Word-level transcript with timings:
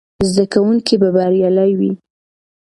زده 0.31 0.45
کوونکي 0.53 0.95
به 1.01 1.09
بریالي 1.15 1.71
وي. 1.79 1.91